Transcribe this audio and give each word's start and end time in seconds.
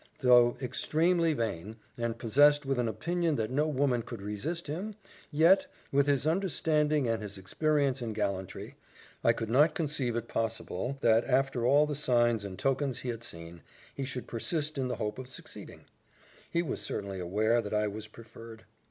Though 0.21 0.57
extremely 0.59 1.33
vain, 1.33 1.75
and 1.95 2.17
possessed 2.17 2.65
with 2.65 2.79
an 2.79 2.87
opinion 2.87 3.35
that 3.35 3.51
no 3.51 3.67
woman 3.67 4.01
could 4.01 4.19
resist 4.19 4.65
him, 4.65 4.95
yet, 5.31 5.67
with 5.91 6.07
his 6.07 6.25
understanding 6.25 7.07
and 7.07 7.21
his 7.21 7.37
experience 7.37 8.01
in 8.01 8.13
gallantry, 8.13 8.77
I 9.23 9.33
could 9.33 9.51
not 9.51 9.75
conceive 9.75 10.15
it 10.15 10.27
possible 10.27 10.97
that, 11.01 11.25
after 11.25 11.67
all 11.67 11.85
the 11.85 11.93
signs 11.93 12.43
and 12.43 12.57
tokens 12.57 12.97
he 12.97 13.09
had 13.09 13.23
seen, 13.23 13.61
he 13.93 14.03
should 14.03 14.25
persist 14.25 14.79
in 14.79 14.87
the 14.87 14.95
hope 14.95 15.19
of 15.19 15.27
succeeding; 15.29 15.85
he 16.49 16.63
was 16.63 16.81
certainly 16.81 17.19
aware 17.19 17.61
that 17.61 17.71
I 17.75 17.85
was 17.87 18.07
preferred. 18.07 18.63